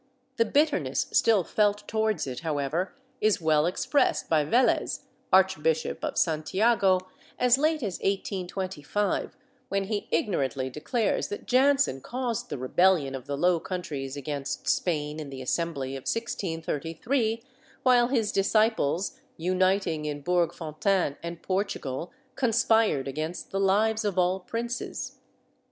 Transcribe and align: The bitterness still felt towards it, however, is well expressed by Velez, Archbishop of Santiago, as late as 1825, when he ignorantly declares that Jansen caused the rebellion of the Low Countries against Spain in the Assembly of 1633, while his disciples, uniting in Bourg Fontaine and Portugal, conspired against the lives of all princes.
The 0.37 0.45
bitterness 0.45 1.05
still 1.11 1.43
felt 1.43 1.87
towards 1.87 2.25
it, 2.25 2.39
however, 2.39 2.95
is 3.21 3.39
well 3.39 3.67
expressed 3.67 4.27
by 4.27 4.43
Velez, 4.43 5.01
Archbishop 5.31 6.03
of 6.03 6.17
Santiago, 6.17 7.01
as 7.37 7.59
late 7.59 7.83
as 7.83 7.99
1825, 7.99 9.37
when 9.69 9.83
he 9.83 10.07
ignorantly 10.09 10.71
declares 10.71 11.27
that 11.27 11.45
Jansen 11.45 12.01
caused 12.01 12.49
the 12.49 12.57
rebellion 12.57 13.13
of 13.13 13.27
the 13.27 13.37
Low 13.37 13.59
Countries 13.59 14.17
against 14.17 14.67
Spain 14.67 15.19
in 15.19 15.29
the 15.29 15.43
Assembly 15.43 15.91
of 15.95 16.07
1633, 16.09 17.43
while 17.83 18.07
his 18.07 18.31
disciples, 18.31 19.19
uniting 19.37 20.05
in 20.05 20.21
Bourg 20.21 20.51
Fontaine 20.51 21.15
and 21.21 21.43
Portugal, 21.43 22.11
conspired 22.35 23.07
against 23.07 23.51
the 23.51 23.59
lives 23.59 24.03
of 24.03 24.17
all 24.17 24.39
princes. 24.39 25.19